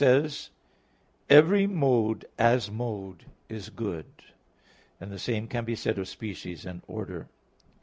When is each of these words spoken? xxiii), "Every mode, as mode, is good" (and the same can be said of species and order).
xxiii), 0.03 0.49
"Every 1.29 1.67
mode, 1.67 2.25
as 2.39 2.71
mode, 2.71 3.25
is 3.49 3.69
good" 3.69 4.07
(and 4.99 5.11
the 5.11 5.19
same 5.19 5.47
can 5.47 5.63
be 5.63 5.75
said 5.75 5.99
of 5.99 6.07
species 6.07 6.65
and 6.65 6.81
order). 6.87 7.27